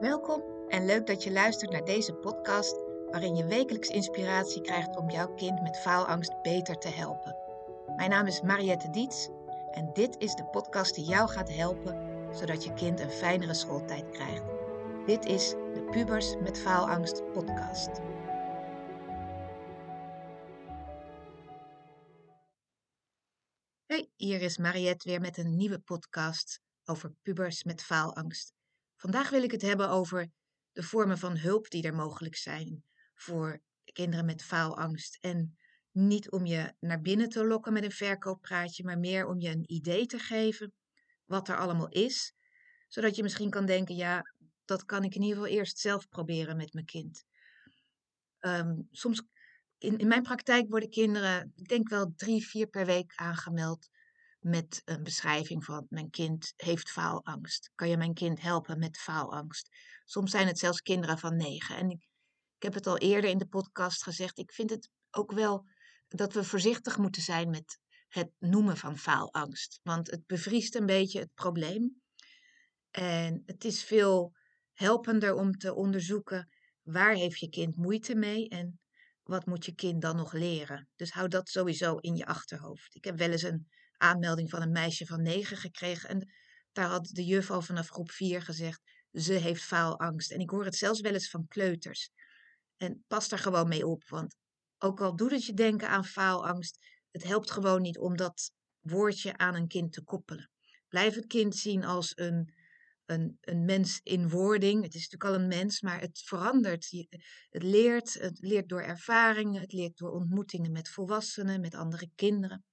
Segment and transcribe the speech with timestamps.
[0.00, 2.76] Welkom en leuk dat je luistert naar deze podcast
[3.10, 7.36] waarin je wekelijks inspiratie krijgt om jouw kind met faalangst beter te helpen.
[7.96, 9.28] Mijn naam is Mariette Diets
[9.70, 11.96] en dit is de podcast die jou gaat helpen
[12.36, 14.42] zodat je kind een fijnere schooltijd krijgt.
[15.06, 17.90] Dit is de Pubers met Faalangst podcast.
[23.86, 28.57] Hey, hier is Mariette weer met een nieuwe podcast over pubers met faalangst.
[28.98, 30.30] Vandaag wil ik het hebben over
[30.72, 35.18] de vormen van hulp die er mogelijk zijn voor kinderen met faalangst.
[35.20, 35.56] En
[35.90, 39.72] niet om je naar binnen te lokken met een verkooppraatje, maar meer om je een
[39.72, 40.72] idee te geven
[41.24, 42.34] wat er allemaal is,
[42.88, 44.22] zodat je misschien kan denken, ja,
[44.64, 47.24] dat kan ik in ieder geval eerst zelf proberen met mijn kind.
[48.38, 49.22] Ehm, soms
[49.78, 53.88] in, in mijn praktijk worden kinderen, ik denk wel drie, vier per week aangemeld
[54.48, 57.70] met een beschrijving van mijn kind heeft faalangst.
[57.74, 59.68] Kan je mijn kind helpen met faalangst?
[60.04, 61.76] Soms zijn het zelfs kinderen van negen.
[61.76, 62.08] En ik,
[62.56, 64.38] ik heb het al eerder in de podcast gezegd.
[64.38, 65.66] Ik vind het ook wel
[66.08, 69.80] dat we voorzichtig moeten zijn met het noemen van faalangst.
[69.82, 72.02] Want het bevriest een beetje het probleem.
[72.90, 74.34] En het is veel
[74.72, 76.48] helpender om te onderzoeken
[76.82, 78.80] waar heeft je kind moeite mee en
[79.22, 80.88] wat moet je kind dan nog leren.
[80.96, 82.94] Dus hou dat sowieso in je achterhoofd.
[82.94, 83.68] Ik heb wel eens een
[83.98, 86.08] aanmelding van een meisje van negen gekregen.
[86.08, 86.32] En
[86.72, 88.80] daar had de juf al vanaf groep vier gezegd,
[89.12, 90.30] ze heeft faalangst.
[90.30, 92.10] En ik hoor het zelfs wel eens van kleuters.
[92.76, 94.36] En pas daar gewoon mee op, want
[94.78, 96.78] ook al doet het je denken aan faalangst,
[97.10, 100.50] het helpt gewoon niet om dat woordje aan een kind te koppelen.
[100.88, 102.54] Blijf het kind zien als een,
[103.04, 104.82] een, een mens in wording.
[104.82, 106.88] Het is natuurlijk al een mens, maar het verandert.
[107.48, 112.64] Het leert, het leert door ervaringen, het leert door ontmoetingen met volwassenen, met andere kinderen.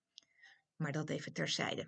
[0.75, 1.87] Maar dat even terzijde.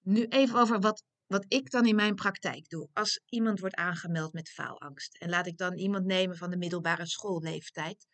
[0.00, 2.88] Nu even over wat, wat ik dan in mijn praktijk doe.
[2.92, 5.16] Als iemand wordt aangemeld met faalangst.
[5.16, 8.06] En laat ik dan iemand nemen van de middelbare schoolleeftijd.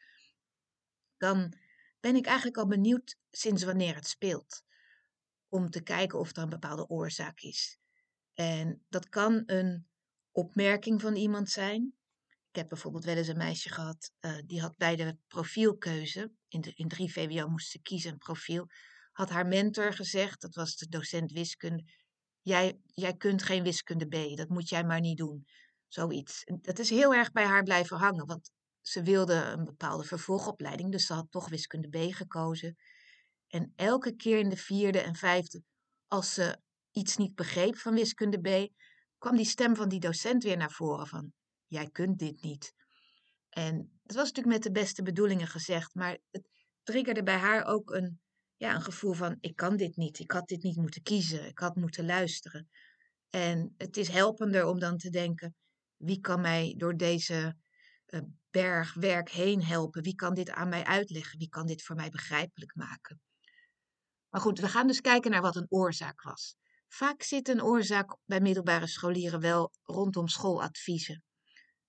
[1.16, 1.52] Dan
[2.00, 4.62] ben ik eigenlijk al benieuwd sinds wanneer het speelt.
[5.48, 7.78] Om te kijken of er een bepaalde oorzaak is.
[8.34, 9.88] En dat kan een
[10.32, 11.92] opmerking van iemand zijn.
[12.48, 16.60] Ik heb bijvoorbeeld wel eens een meisje gehad, uh, die had bij de profielkeuze, in,
[16.60, 18.66] de, in 3 VWO moest ze kiezen een profiel,
[19.18, 21.84] had haar mentor gezegd, dat was de docent wiskunde,
[22.40, 25.46] jij, jij kunt geen wiskunde B, dat moet jij maar niet doen.
[25.88, 26.44] Zoiets.
[26.60, 31.06] Dat is heel erg bij haar blijven hangen, want ze wilde een bepaalde vervolgopleiding, dus
[31.06, 32.76] ze had toch wiskunde B gekozen.
[33.48, 35.62] En elke keer in de vierde en vijfde,
[36.06, 36.58] als ze
[36.90, 38.72] iets niet begreep van wiskunde B,
[39.18, 41.32] kwam die stem van die docent weer naar voren van,
[41.66, 42.74] jij kunt dit niet.
[43.48, 46.48] En dat was natuurlijk met de beste bedoelingen gezegd, maar het
[46.82, 48.20] triggerde bij haar ook een
[48.58, 51.58] ja, een gevoel van ik kan dit niet, ik had dit niet moeten kiezen, ik
[51.58, 52.68] had moeten luisteren.
[53.30, 55.54] En het is helpender om dan te denken,
[55.96, 57.56] wie kan mij door deze
[58.06, 58.20] uh,
[58.50, 60.02] berg werk heen helpen?
[60.02, 61.38] Wie kan dit aan mij uitleggen?
[61.38, 63.20] Wie kan dit voor mij begrijpelijk maken?
[64.28, 66.56] Maar goed, we gaan dus kijken naar wat een oorzaak was.
[66.88, 71.22] Vaak zit een oorzaak bij middelbare scholieren wel rondom schooladviezen.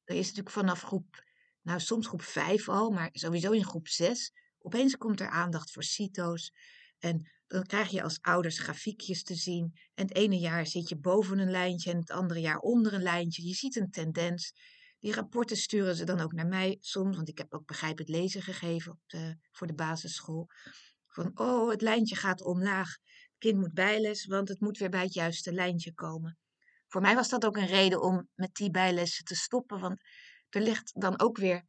[0.04, 1.24] Er is natuurlijk vanaf groep,
[1.62, 4.32] nou soms groep 5 al, maar sowieso in groep 6
[4.62, 6.52] Opeens komt er aandacht voor CITO's.
[7.00, 9.74] En dan krijg je als ouders grafiekjes te zien.
[9.94, 13.02] En het ene jaar zit je boven een lijntje en het andere jaar onder een
[13.02, 13.48] lijntje.
[13.48, 14.54] Je ziet een tendens.
[15.00, 18.42] Die rapporten sturen ze dan ook naar mij soms, want ik heb ook begrijpend lezen
[18.42, 20.48] gegeven op de, voor de basisschool.
[21.08, 22.90] Van, oh, het lijntje gaat omlaag.
[22.90, 26.38] Het kind moet bijles, want het moet weer bij het juiste lijntje komen.
[26.88, 30.02] Voor mij was dat ook een reden om met die bijlessen te stoppen, want
[30.50, 31.66] er ligt dan ook weer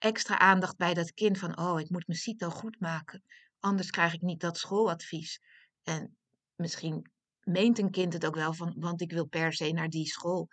[0.00, 3.22] extra aandacht bij dat kind van, oh, ik moet mijn CITO goed maken,
[3.58, 5.40] anders krijg ik niet dat schooladvies.
[5.82, 6.16] En
[6.54, 10.06] misschien meent een kind het ook wel van, want ik wil per se naar die
[10.06, 10.48] school.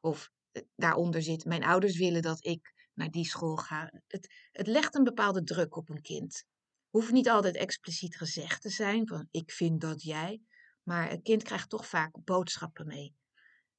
[0.00, 3.92] Of eh, daaronder zit, mijn ouders willen dat ik naar die school ga.
[4.06, 6.44] Het, het legt een bepaalde druk op een kind.
[6.90, 10.40] Hoeft niet altijd expliciet gezegd te zijn van, ik vind dat jij.
[10.82, 13.14] Maar het kind krijgt toch vaak boodschappen mee.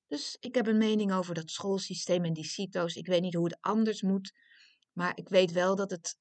[0.08, 2.96] Dus ik heb een mening over dat schoolsysteem en die CITO's.
[2.96, 4.31] Ik weet niet hoe het anders moet.
[4.98, 6.18] Maar ik weet wel dat het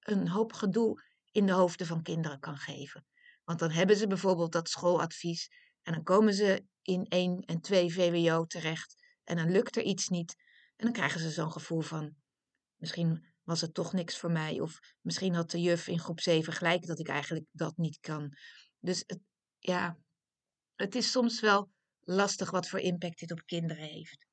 [0.00, 3.06] een hoop gedoe in de hoofden van kinderen kan geven.
[3.44, 5.48] Want dan hebben ze bijvoorbeeld dat schooladvies
[5.82, 8.94] en dan komen ze in 1 en 2 VWO terecht
[9.24, 10.34] en dan lukt er iets niet.
[10.76, 12.16] En dan krijgen ze zo'n gevoel van,
[12.76, 14.60] misschien was het toch niks voor mij.
[14.60, 18.36] Of misschien had de juf in groep 7 gelijk dat ik eigenlijk dat niet kan.
[18.80, 19.20] Dus het,
[19.58, 19.98] ja,
[20.74, 24.26] het is soms wel lastig wat voor impact dit op kinderen heeft.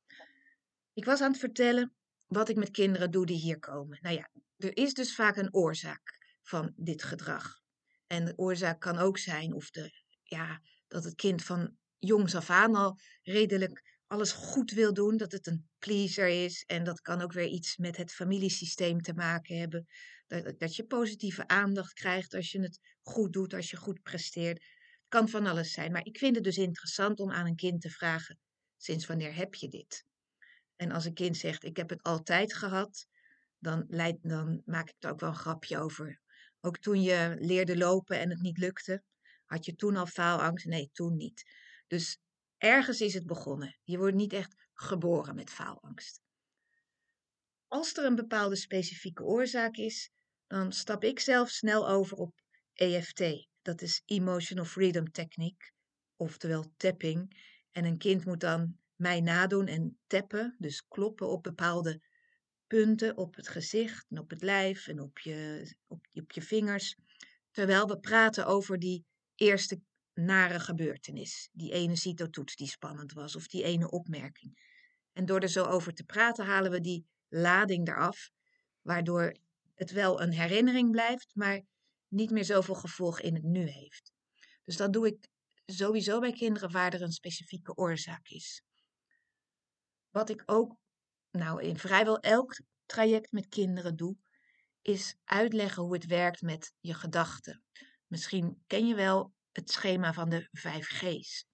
[0.94, 1.97] Ik was aan het vertellen
[2.28, 3.98] wat ik met kinderen doe die hier komen.
[4.02, 7.60] Nou ja, er is dus vaak een oorzaak van dit gedrag.
[8.08, 9.92] En de oorzaak kan ook zijn of de,
[10.24, 15.32] ja, dat het kind van jongs af aan al redelijk alles goed wil doen, dat
[15.32, 16.64] het een pleaser is.
[16.66, 19.86] En dat kan ook weer iets met het familiesysteem te maken hebben.
[20.28, 24.66] Dat, dat je positieve aandacht krijgt als je het goed doet, als je goed presteert.
[25.08, 25.92] Kan van alles zijn.
[25.92, 28.40] Maar ik vind het dus interessant om aan een kind te vragen:
[28.78, 30.06] sinds wanneer heb je dit?
[30.78, 33.08] En als een kind zegt: ik heb het altijd gehad,
[33.60, 36.22] dan, leid, dan maak ik er ook wel een grapje over.
[36.60, 39.04] Ook toen je leerde lopen en het niet lukte,
[39.46, 40.66] had je toen al faalangst?
[40.66, 41.44] Nee, toen niet.
[41.88, 42.20] Dus
[42.58, 43.78] ergens is het begonnen.
[43.84, 46.22] Je wordt niet echt geboren met faalangst.
[47.68, 50.10] Als er een bepaalde specifieke oorzaak is,
[50.48, 52.42] dan stap ik zelf snel over op
[52.74, 53.48] EFT.
[53.62, 55.72] Dat is Emotional Freedom Technique,
[56.16, 57.46] oftewel tapping.
[57.72, 62.02] En een kind moet dan mij nadoen en tappen, dus kloppen op bepaalde
[62.68, 66.96] punten op het gezicht en op het lijf en op je, op, je vingers.
[67.52, 69.06] Terwijl we praten over die
[69.36, 69.82] eerste
[70.14, 71.50] nare gebeurtenis.
[71.52, 74.60] Die ene citotoets die spannend was of die ene opmerking.
[75.14, 78.30] En door er zo over te praten halen we die lading eraf,
[78.82, 79.36] waardoor
[79.76, 81.62] het wel een herinnering blijft, maar
[82.08, 84.12] niet meer zoveel gevolg in het nu heeft.
[84.64, 85.28] Dus dat doe ik
[85.66, 88.64] sowieso bij kinderen waar er een specifieke oorzaak is.
[90.18, 90.78] Wat ik ook
[91.32, 94.18] nou, in vrijwel elk traject met kinderen doe,
[94.82, 97.64] is uitleggen hoe het werkt met je gedachten.
[98.08, 101.46] Misschien ken je wel het schema van de vijf G's.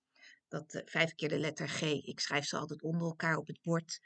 [0.48, 1.82] Dat uh, vijf keer de letter G.
[1.82, 4.00] Ik schrijf ze altijd onder elkaar op het bord.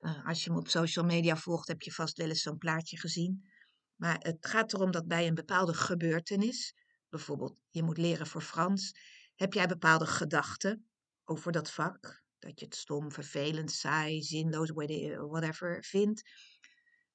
[0.00, 2.98] Uh, als je me op social media volgt, heb je vast wel eens zo'n plaatje
[2.98, 3.50] gezien.
[3.96, 6.74] Maar het gaat erom dat bij een bepaalde gebeurtenis,
[7.08, 8.92] bijvoorbeeld je moet leren voor Frans,
[9.34, 10.88] heb jij bepaalde gedachten
[11.24, 12.24] over dat vak.
[12.38, 16.22] Dat je het stom, vervelend, saai, zinloos, whatever vindt.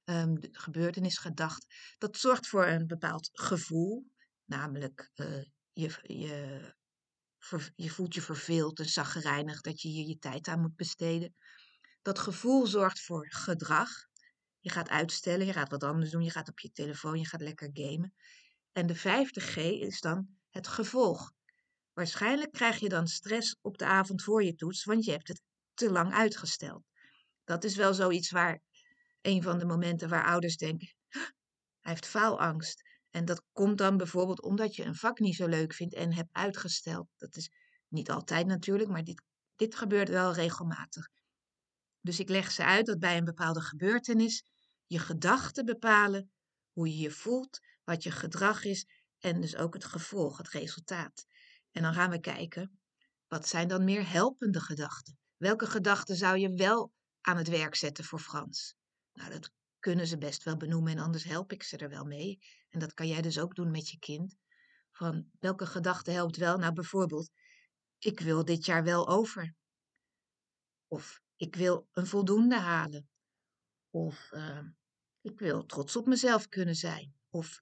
[0.05, 1.65] Um, de gebeurtenisgedachte.
[1.97, 4.05] Dat zorgt voor een bepaald gevoel.
[4.45, 6.75] Namelijk, uh, je, je,
[7.75, 11.35] je voelt je verveeld en zaggerijnig dat je hier je tijd aan moet besteden.
[12.01, 13.89] Dat gevoel zorgt voor gedrag.
[14.59, 17.41] Je gaat uitstellen, je gaat wat anders doen, je gaat op je telefoon, je gaat
[17.41, 18.13] lekker gamen.
[18.71, 21.31] En de vijfde G is dan het gevolg.
[21.93, 25.41] Waarschijnlijk krijg je dan stress op de avond voor je toets, want je hebt het
[25.73, 26.83] te lang uitgesteld.
[27.43, 28.61] Dat is wel zoiets waar
[29.21, 30.93] een van de momenten waar ouders denken:
[31.79, 32.81] hij heeft faalangst.
[33.09, 36.29] En dat komt dan bijvoorbeeld omdat je een vak niet zo leuk vindt en hebt
[36.31, 37.07] uitgesteld.
[37.17, 37.49] Dat is
[37.87, 39.21] niet altijd natuurlijk, maar dit,
[39.55, 41.09] dit gebeurt wel regelmatig.
[42.01, 44.43] Dus ik leg ze uit dat bij een bepaalde gebeurtenis
[44.85, 46.31] je gedachten bepalen
[46.71, 48.85] hoe je je voelt, wat je gedrag is
[49.19, 51.25] en dus ook het gevolg, het resultaat.
[51.71, 52.79] En dan gaan we kijken,
[53.27, 55.17] wat zijn dan meer helpende gedachten?
[55.37, 58.75] Welke gedachten zou je wel aan het werk zetten voor Frans?
[59.13, 62.39] Nou, dat kunnen ze best wel benoemen en anders help ik ze er wel mee.
[62.69, 64.35] En dat kan jij dus ook doen met je kind.
[64.91, 66.57] Van welke gedachte helpt wel?
[66.57, 67.29] Nou, bijvoorbeeld,
[67.97, 69.55] ik wil dit jaar wel over.
[70.87, 73.09] Of ik wil een voldoende halen.
[73.89, 74.67] Of uh,
[75.21, 77.13] ik wil trots op mezelf kunnen zijn.
[77.29, 77.59] Of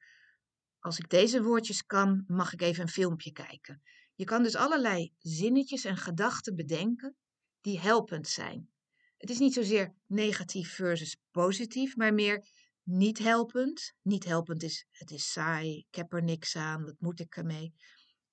[0.79, 3.81] als ik deze woordjes kan, mag ik even een filmpje kijken.
[4.19, 7.15] Je kan dus allerlei zinnetjes en gedachten bedenken
[7.61, 8.69] die helpend zijn.
[9.17, 12.47] Het is niet zozeer negatief versus positief, maar meer
[12.83, 13.93] niet helpend.
[14.01, 17.73] Niet helpend is, het is saai, ik heb er niks aan, wat moet ik ermee?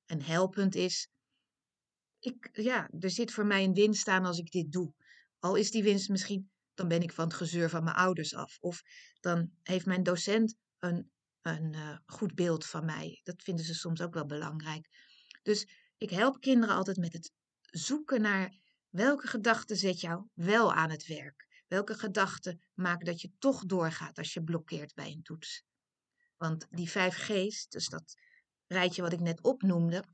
[0.05, 1.09] En helpend is,
[2.19, 4.93] ik, ja, er zit voor mij een winst aan als ik dit doe.
[5.39, 8.57] Al is die winst misschien, dan ben ik van het gezeur van mijn ouders af.
[8.61, 8.83] Of
[9.21, 13.21] dan heeft mijn docent een, een uh, goed beeld van mij.
[13.23, 14.89] Dat vinden ze soms ook wel belangrijk.
[15.47, 18.55] Dus ik help kinderen altijd met het zoeken naar
[18.89, 21.47] welke gedachten zet jou wel aan het werk.
[21.67, 25.63] Welke gedachten maken dat je toch doorgaat als je blokkeert bij een toets.
[26.37, 28.15] Want die vijf G's, dus dat
[28.67, 30.05] rijtje wat ik net opnoemde,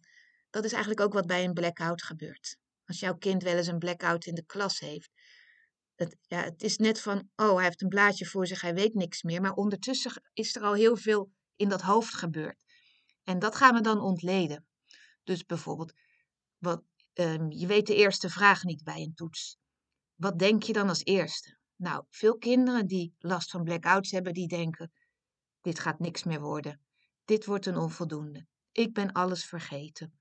[0.50, 2.56] dat is eigenlijk ook wat bij een blackout gebeurt.
[2.84, 5.10] Als jouw kind wel eens een blackout in de klas heeft.
[6.20, 9.22] Ja, het is net van, oh, hij heeft een blaadje voor zich, hij weet niks
[9.22, 9.40] meer.
[9.40, 12.64] Maar ondertussen is er al heel veel in dat hoofd gebeurd.
[13.24, 14.66] En dat gaan we dan ontleden.
[15.22, 15.92] Dus bijvoorbeeld,
[16.58, 16.82] wat,
[17.14, 19.56] um, je weet de eerste vraag niet bij een toets.
[20.14, 21.58] Wat denk je dan als eerste?
[21.76, 24.92] Nou, veel kinderen die last van blackouts hebben, die denken:
[25.60, 26.80] dit gaat niks meer worden.
[27.24, 28.46] Dit wordt een onvoldoende.
[28.72, 30.20] Ik ben alles vergeten.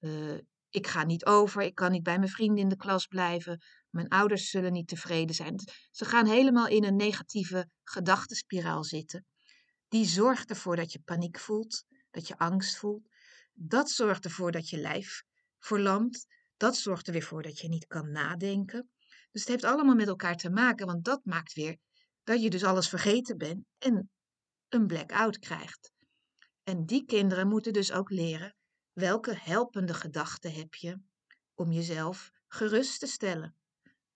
[0.00, 0.38] Uh,
[0.70, 3.62] ik ga niet over, ik kan niet bij mijn vrienden in de klas blijven.
[3.90, 5.60] Mijn ouders zullen niet tevreden zijn.
[5.90, 9.26] Ze gaan helemaal in een negatieve gedachtenspiraal zitten.
[9.88, 13.08] Die zorgt ervoor dat je paniek voelt, dat je angst voelt.
[13.52, 15.22] Dat zorgt ervoor dat je lijf
[15.58, 16.26] verlamt.
[16.56, 18.90] Dat zorgt er weer voor dat je niet kan nadenken.
[19.30, 21.76] Dus het heeft allemaal met elkaar te maken, want dat maakt weer
[22.22, 24.10] dat je dus alles vergeten bent en
[24.68, 25.92] een blackout krijgt.
[26.62, 28.54] En die kinderen moeten dus ook leren
[28.92, 31.00] welke helpende gedachten heb je
[31.54, 33.56] om jezelf gerust te stellen.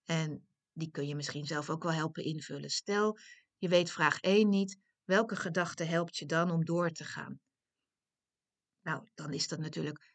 [0.05, 2.69] En die kun je misschien zelf ook wel helpen invullen.
[2.69, 3.17] Stel,
[3.57, 7.39] je weet vraag 1 niet, welke gedachte helpt je dan om door te gaan?
[8.87, 10.11] Nou, dan is dat natuurlijk,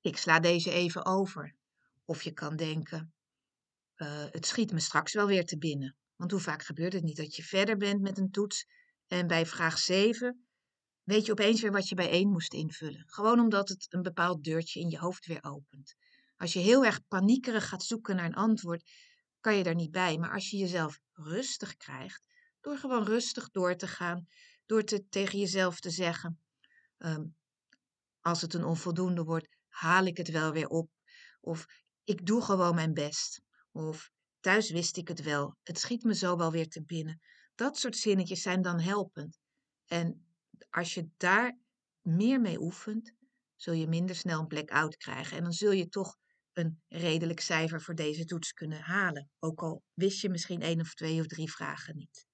[0.00, 1.54] ik sla deze even over.
[2.04, 3.14] Of je kan denken,
[3.96, 5.96] uh, het schiet me straks wel weer te binnen.
[6.16, 8.66] Want hoe vaak gebeurt het niet dat je verder bent met een toets
[9.06, 10.46] en bij vraag 7
[11.02, 13.04] weet je opeens weer wat je bij 1 moest invullen.
[13.06, 15.94] Gewoon omdat het een bepaald deurtje in je hoofd weer opent.
[16.36, 18.90] Als je heel erg paniekerig gaat zoeken naar een antwoord,
[19.40, 20.18] kan je daar niet bij.
[20.18, 22.26] Maar als je jezelf rustig krijgt,
[22.60, 24.26] door gewoon rustig door te gaan,
[24.66, 26.40] door te, tegen jezelf te zeggen,
[26.98, 27.24] ehm,
[28.24, 30.90] als het een onvoldoende wordt, haal ik het wel weer op.
[31.40, 31.66] Of
[32.04, 33.42] ik doe gewoon mijn best.
[33.72, 37.20] Of thuis wist ik het wel, het schiet me zo wel weer te binnen.
[37.54, 39.38] Dat soort zinnetjes zijn dan helpend.
[39.86, 40.26] En
[40.70, 41.58] als je daar
[42.00, 43.12] meer mee oefent,
[43.56, 45.36] zul je minder snel een blackout krijgen.
[45.36, 46.16] En dan zul je toch
[46.52, 49.30] een redelijk cijfer voor deze toets kunnen halen.
[49.38, 52.26] Ook al wist je misschien één of twee of drie vragen niet.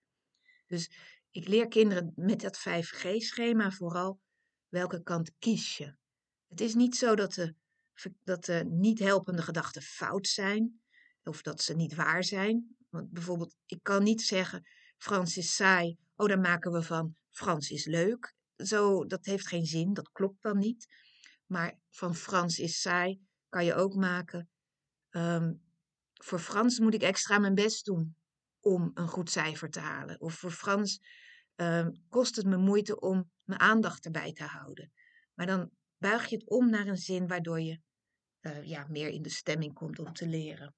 [0.66, 0.90] Dus
[1.30, 4.20] ik leer kinderen met dat 5G-schema vooral
[4.70, 5.94] welke kant kies je.
[6.48, 7.54] Het is niet zo dat de,
[8.24, 10.80] dat de niet helpende gedachten fout zijn
[11.24, 12.76] of dat ze niet waar zijn.
[12.88, 17.70] Want bijvoorbeeld, ik kan niet zeggen Frans is saai, oh daar maken we van Frans
[17.70, 18.34] is leuk.
[18.56, 20.86] Zo, dat heeft geen zin, dat klopt dan niet.
[21.46, 24.48] Maar van Frans is saai kan je ook maken.
[25.10, 25.52] Ehm,
[26.14, 28.16] voor Frans moet ik extra mijn best doen
[28.60, 30.20] om een goed cijfer te halen.
[30.20, 31.00] Of voor Frans
[31.60, 34.92] ehm, kost het me moeite om mijn aandacht erbij te houden.
[35.34, 37.80] Maar dan buig je het om naar een zin waardoor je
[38.40, 40.74] uh, ja, meer in de stemming komt om te leren.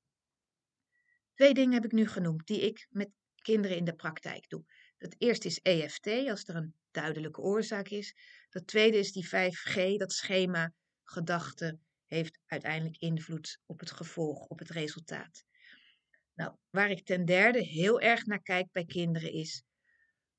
[1.35, 4.65] Twee dingen heb ik nu genoemd die ik met kinderen in de praktijk doe.
[4.99, 8.15] Het eerste is EFT, als er een duidelijke oorzaak is.
[8.49, 10.73] Dat tweede is die 5G, dat schema,
[11.05, 15.45] gedachte, heeft uiteindelijk invloed op het gevolg, op het resultaat.
[16.35, 19.63] Nou, waar ik ten derde heel erg naar kijk bij kinderen is,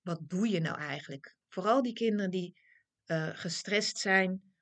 [0.03, 1.35] wat doe je nou eigenlijk?
[1.47, 2.57] Vooral die kinderen die
[3.05, 4.53] uh, gestrest zijn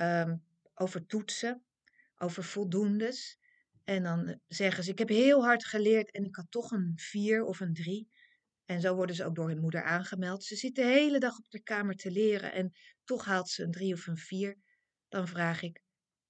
[0.00, 0.44] um,
[0.74, 1.64] over toetsen,
[2.16, 3.38] over voldoendes.
[3.84, 7.44] En dan zeggen ze, ik heb heel hard geleerd en ik had toch een 4
[7.44, 8.08] of een 3.
[8.64, 10.44] En zo worden ze ook door hun moeder aangemeld.
[10.44, 12.72] Ze zit de hele dag op de kamer te leren en
[13.04, 14.56] toch haalt ze een 3 of een 4.
[15.08, 15.82] Dan vraag ik,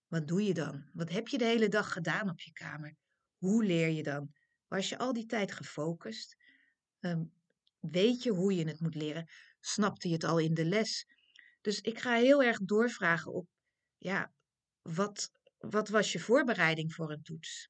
[0.06, 0.90] wat doe je dan?
[0.92, 2.96] Wat heb je de hele dag gedaan op je kamer?
[3.38, 4.32] Hoe leer je dan?
[4.68, 6.36] Was je al die tijd gefocust?
[7.00, 7.32] Um,
[7.90, 9.28] weet je hoe je het moet leren?
[9.60, 11.06] Snapte je het al in de les?
[11.60, 13.48] Dus ik ga heel erg doorvragen op,
[13.98, 14.32] ja,
[14.82, 17.68] wat, wat was je voorbereiding voor een toets?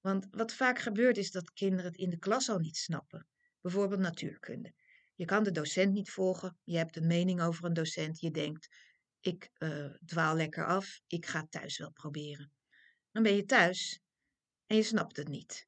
[0.00, 3.26] Want wat vaak gebeurt is dat kinderen het in de klas al niet snappen.
[3.60, 4.74] Bijvoorbeeld natuurkunde.
[5.14, 8.68] Je kan de docent niet volgen, je hebt een mening over een docent, je denkt,
[9.20, 12.52] ik uh, dwaal lekker af, ik ga thuis wel proberen.
[13.10, 14.00] Dan ben je thuis
[14.66, 15.66] en je snapt het niet.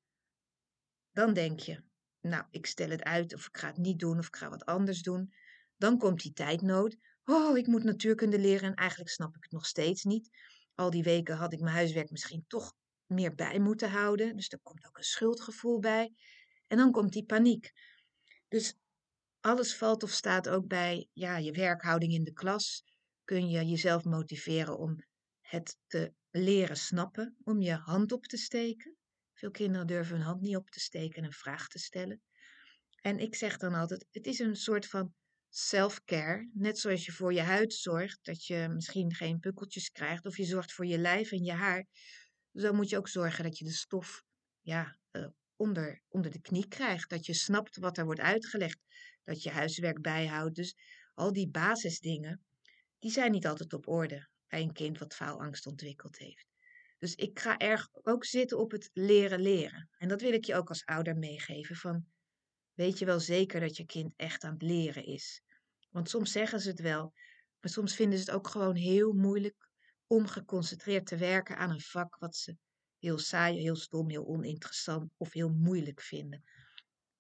[1.11, 1.83] Dan denk je,
[2.21, 4.65] nou, ik stel het uit of ik ga het niet doen of ik ga wat
[4.65, 5.33] anders doen.
[5.77, 6.97] Dan komt die tijdnood.
[7.25, 10.31] Oh, ik moet natuurkunde leren en eigenlijk snap ik het nog steeds niet.
[10.75, 12.75] Al die weken had ik mijn huiswerk misschien toch
[13.07, 14.37] meer bij moeten houden.
[14.37, 16.13] Dus er komt ook een schuldgevoel bij.
[16.67, 17.73] En dan komt die paniek.
[18.49, 18.75] Dus
[19.41, 22.85] alles valt of staat ook bij ja, je werkhouding in de klas.
[23.25, 25.05] Kun je jezelf motiveren om
[25.41, 28.97] het te leren snappen, om je hand op te steken.
[29.41, 32.23] Veel kinderen durven hun hand niet op te steken en een vraag te stellen.
[33.01, 35.15] En ik zeg dan altijd: het is een soort van
[35.49, 36.51] self-care.
[36.55, 40.45] Net zoals je voor je huid zorgt, dat je misschien geen pukkeltjes krijgt, of je
[40.45, 41.87] zorgt voor je lijf en je haar.
[42.53, 44.23] Zo moet je ook zorgen dat je de stof
[44.61, 47.11] ja, uh, onder, onder de knie krijgt.
[47.11, 48.79] Dat je snapt wat er wordt uitgelegd.
[49.25, 50.55] Dat je huiswerk bijhoudt.
[50.55, 50.75] Dus
[51.15, 52.45] al die basisdingen,
[52.99, 56.50] die zijn niet altijd op orde bij een kind wat faalangst ontwikkeld heeft.
[57.01, 59.89] Dus ik ga erg ook zitten op het leren leren.
[59.99, 61.77] En dat wil ik je ook als ouder meegeven.
[61.77, 62.07] Van,
[62.73, 65.43] weet je wel zeker dat je kind echt aan het leren is?
[65.91, 67.13] Want soms zeggen ze het wel,
[67.61, 69.69] maar soms vinden ze het ook gewoon heel moeilijk
[70.07, 72.57] om geconcentreerd te werken aan een vak wat ze
[72.99, 76.45] heel saai, heel stom, heel oninteressant of heel moeilijk vinden.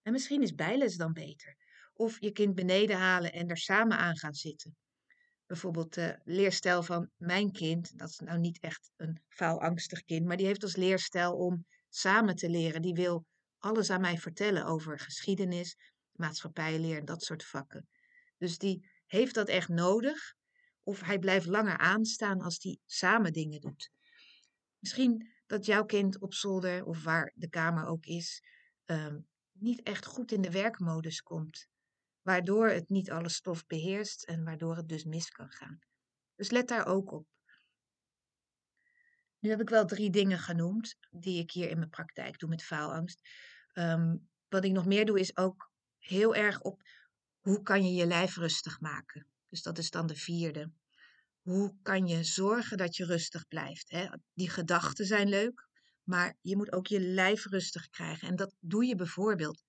[0.02, 1.56] En misschien is bijles dan beter.
[1.92, 4.76] Of je kind beneden halen en er samen aan gaan zitten.
[5.50, 10.36] Bijvoorbeeld de leerstijl van mijn kind, dat is nou niet echt een faalangstig kind, maar
[10.36, 12.82] die heeft als leerstijl om samen te leren.
[12.82, 13.24] Die wil
[13.58, 15.76] alles aan mij vertellen over geschiedenis,
[16.12, 17.88] maatschappijleer en dat soort vakken.
[18.38, 20.34] Dus die heeft dat echt nodig.
[20.82, 23.90] Of hij blijft langer aanstaan als die samen dingen doet.
[24.78, 28.42] Misschien dat jouw kind op zolder of waar de kamer ook is,
[28.84, 31.68] um, niet echt goed in de werkmodus komt.
[32.30, 35.78] Waardoor het niet alle stof beheerst en waardoor het dus mis kan gaan.
[36.34, 37.26] Dus let daar ook op.
[39.38, 42.62] Nu heb ik wel drie dingen genoemd die ik hier in mijn praktijk doe met
[42.62, 43.20] faalangst.
[43.72, 44.16] Ehm,
[44.48, 46.82] wat ik nog meer doe is ook heel erg op
[47.40, 49.26] hoe kan je je lijf rustig maken.
[49.48, 50.72] Dus dat is dan de vierde.
[51.40, 53.90] Hoe kan je zorgen dat je rustig blijft?
[53.90, 54.08] Hè?
[54.32, 55.68] Die gedachten zijn leuk,
[56.02, 58.28] maar je moet ook je lijf rustig krijgen.
[58.28, 59.62] En dat doe je bijvoorbeeld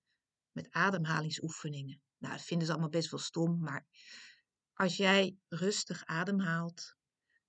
[0.52, 2.02] met ademhalingsoefeningen.
[2.22, 3.86] Nou, dat vinden ze allemaal best wel stom, maar
[4.72, 6.96] als jij rustig ademhaalt,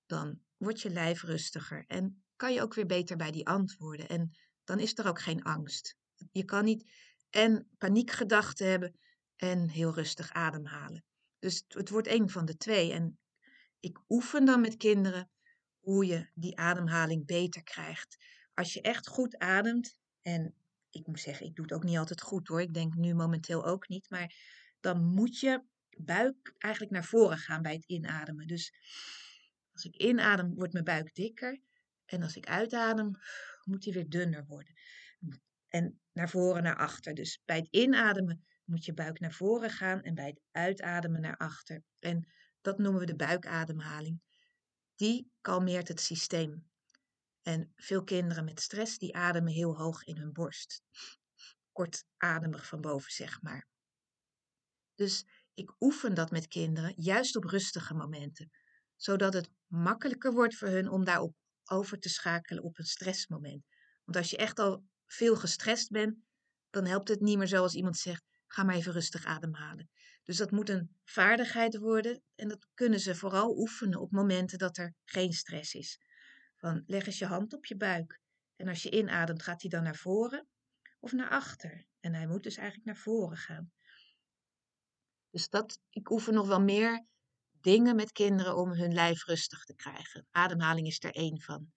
[0.06, 4.10] dan wordt je lijf rustiger en kan je ook weer beter bij die antwoorden.
[4.10, 4.32] En
[4.64, 5.98] dan is er ook geen angst.
[6.32, 6.92] Je kan niet
[7.30, 9.00] en paniekgedachten hebben
[9.36, 11.04] en heel rustig ademhalen.
[11.40, 12.92] Dus het wordt één van de twee.
[12.92, 13.20] En
[13.80, 15.30] ik oefen dan met kinderen
[15.80, 18.18] hoe je die ademhaling beter krijgt.
[18.54, 20.56] Als je echt goed ademt, en
[20.90, 23.66] ik moet zeggen, ik doe het ook niet altijd goed hoor, ik denk nu momenteel
[23.66, 24.34] ook niet, maar
[24.84, 25.64] dan moet je
[25.98, 28.48] buik eigenlijk naar voren gaan bij het inademen.
[28.48, 28.74] Dus
[29.72, 31.60] als ik inadem, wordt mijn buik dikker.
[32.06, 33.12] En als ik uitadem,
[33.64, 34.74] moet die weer dunner worden.
[35.68, 37.14] En naar voren, naar achter.
[37.14, 41.38] Dus bij het inademen moet je buik naar voren gaan en bij het uitademen naar
[41.38, 41.84] achter.
[42.00, 42.28] En
[42.62, 44.22] dat noemen we de buikademhaling.
[44.96, 46.70] Die kalmeert het systeem.
[47.42, 50.84] En veel kinderen met stress, die ademen heel hoog in hun borst.
[51.72, 53.72] Kortademig van boven, zeg maar.
[54.96, 58.50] Dus ik oefen dat met kinderen juist op rustige momenten,
[58.96, 63.64] zodat het makkelijker wordt voor hun om daarop over te schakelen op een stressmoment.
[64.04, 66.18] Want als je echt al veel gestrest bent,
[66.70, 69.90] dan helpt het niet meer zoals iemand zegt: ga maar even rustig ademhalen.
[70.24, 74.78] Dus dat moet een vaardigheid worden en dat kunnen ze vooral oefenen op momenten dat
[74.78, 76.00] er geen stress is.
[76.56, 78.22] Van leg eens je hand op je buik
[78.56, 80.48] en als je inademt, gaat hij dan naar voren
[81.00, 81.86] of naar achter.
[82.00, 83.72] En hij moet dus eigenlijk naar voren gaan.
[85.34, 87.06] Dus dat, ik oefen nog wel meer
[87.62, 90.28] dingen met kinderen om hun lijf rustig te krijgen.
[90.32, 91.72] Ademhaling is er één van.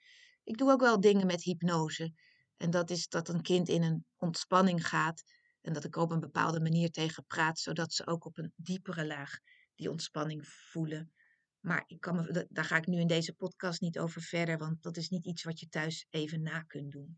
[0.44, 2.12] Ik doe ook wel dingen met hypnose.
[2.56, 5.22] En dat is dat een kind in een ontspanning gaat
[5.60, 9.07] en dat ik op een bepaalde manier tegen praat, zodat ze ook op een diepere
[9.07, 9.38] laag
[9.74, 11.12] die ontspanning voelen.
[11.61, 14.96] Maar ik kan daar ga ik nu in deze podcast niet over verder, want dat
[14.96, 17.16] is niet iets wat je thuis even na kunt doen.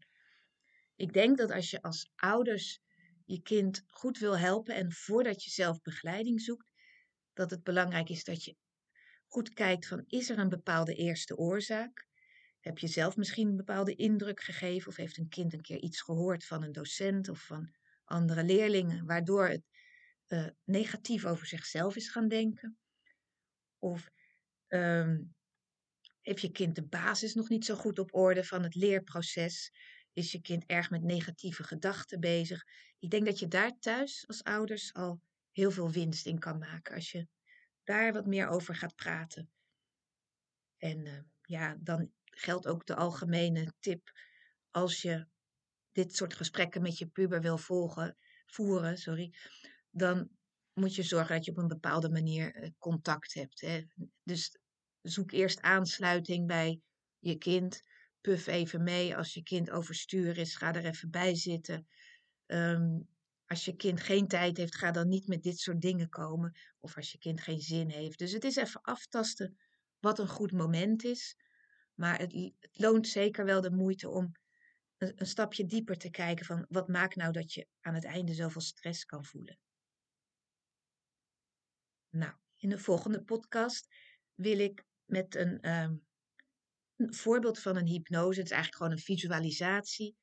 [0.97, 2.81] Ik denk dat als je als ouders
[3.29, 6.73] je kind goed wil helpen en voordat je zelf begeleiding zoekt,
[7.33, 8.57] dat het belangrijk is dat je
[9.27, 12.07] goed kijkt van is er een bepaalde eerste oorzaak?
[12.61, 16.01] Heb je zelf misschien een bepaalde indruk gegeven of heeft een kind een keer iets
[16.01, 19.65] gehoord van een docent of van andere leerlingen, waardoor het
[20.29, 22.79] uh, negatief over zichzelf is gaan denken?
[23.79, 24.11] Of
[24.69, 25.35] um,
[26.21, 29.73] heeft je kind de basis nog niet zo goed op orde van het leerproces?
[30.19, 32.65] Is je kind erg met negatieve gedachten bezig?
[32.99, 36.95] Ik denk dat je daar thuis als ouders al heel veel winst in kan maken
[36.95, 37.29] als je
[37.85, 39.51] daar wat meer over gaat praten.
[40.77, 44.13] En uh, ja, dan geldt ook de algemene tip
[44.71, 45.27] als je
[45.93, 49.35] dit soort gesprekken met je puber wil volgen, voeren, sorry,
[49.91, 50.31] dan
[50.73, 53.61] moet je zorgen dat je op een bepaalde manier eh, contact hebt.
[53.61, 53.85] Hè.
[54.23, 54.59] Dus
[55.03, 56.81] zoek eerst aansluiting bij
[57.19, 57.83] je kind.
[58.21, 59.17] Puff even mee.
[59.17, 61.87] Als je kind overstuur is, ga er even bij zitten.
[62.47, 63.09] Um,
[63.47, 66.57] als je kind geen tijd heeft, ga dan niet met dit soort dingen komen.
[66.81, 68.19] Of als je kind geen zin heeft.
[68.19, 69.59] Dus het is even aftasten
[69.99, 71.37] wat een goed moment is.
[71.95, 74.33] Maar het, loont zeker wel de moeite om
[74.97, 78.61] een, stapje dieper te kijken van wat maakt nou dat je aan het einde zoveel
[78.61, 79.59] stress kan voelen.
[82.11, 83.89] Nou, in de volgende podcast
[84.35, 86.07] wil ik met een, um,
[86.99, 90.17] een voorbeeld van een hypnose, het is eigenlijk gewoon een visualisatie,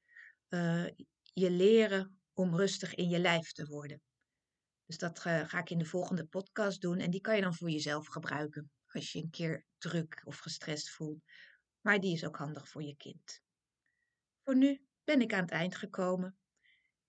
[0.49, 0.87] uh,
[1.33, 4.01] je leren om rustig in je lijf te worden.
[4.85, 7.69] Dus dat ga, ik in de volgende podcast doen en die kan je dan voor
[7.69, 11.23] jezelf gebruiken als je een keer druk of gestrest voelt.
[11.81, 13.41] Maar die is ook handig voor je kind.
[14.43, 16.37] Voor nu ben ik aan het eind gekomen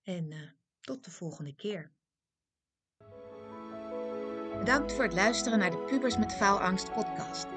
[0.03, 1.91] en uh, tot de volgende keer.
[4.57, 7.56] Bedankt voor het luisteren naar de Pubers met Faalangst podcast.